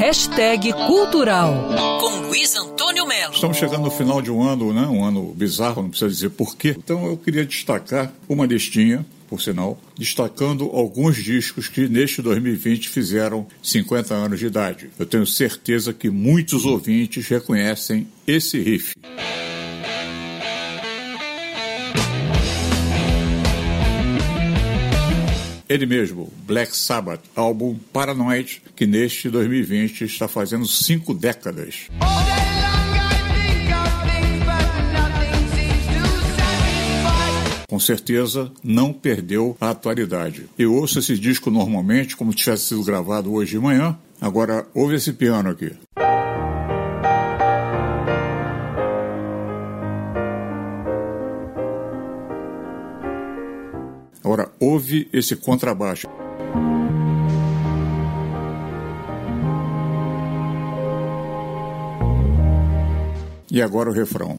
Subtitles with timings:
[0.00, 3.34] Hashtag Cultural, com Luiz Antônio Melo.
[3.34, 4.86] Estamos chegando no final de um ano, né?
[4.86, 6.70] Um ano bizarro, não precisa dizer porquê.
[6.70, 13.46] Então eu queria destacar uma listinha por sinal, destacando alguns discos que neste 2020 fizeram
[13.62, 14.90] 50 anos de idade.
[14.98, 18.94] Eu tenho certeza que muitos ouvintes reconhecem esse riff.
[25.70, 31.86] Ele mesmo, Black Sabbath, álbum Paranoid, que neste 2020 está fazendo cinco décadas.
[37.68, 40.46] com certeza não perdeu a atualidade.
[40.58, 43.96] Eu ouço esse disco normalmente, como tivesse sido gravado hoje de manhã.
[44.20, 45.72] Agora, ouve esse piano aqui.
[54.22, 56.06] Agora, ouve esse contrabaixo.
[63.50, 64.36] E agora o refrão.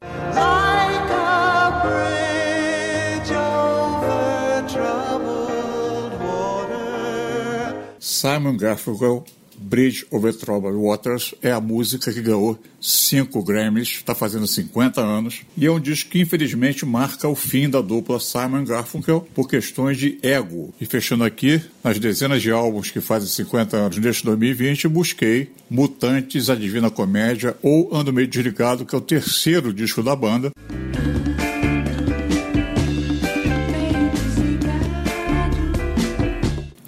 [8.00, 9.23] Simon Garfunkel,
[9.62, 15.42] Bridge Over Troubled Waters, é a música que ganhou cinco Grammys, está fazendo 50 anos,
[15.56, 19.98] e é um disco que infelizmente marca o fim da dupla Simon Garfunkel por questões
[19.98, 20.73] de ego.
[20.81, 26.50] E fechando aqui, nas dezenas de álbuns que fazem 50 anos neste 2020, busquei Mutantes,
[26.50, 30.52] A Divina Comédia ou Ando Meio Desligado, que é o terceiro disco da banda.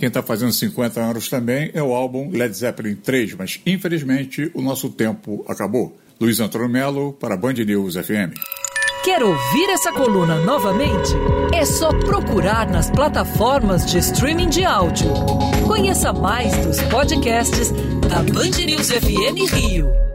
[0.04, 4.62] Quem está fazendo 50 anos também é o álbum Led Zeppelin 3, mas infelizmente o
[4.62, 5.98] nosso tempo acabou.
[6.20, 8.36] Luiz Antônio Melo para Band News FM.
[9.02, 11.10] Quer ouvir essa coluna novamente?
[11.54, 15.08] É só procurar nas plataformas de streaming de áudio.
[15.66, 17.72] Conheça mais dos podcasts
[18.10, 20.13] da Band News FM Rio.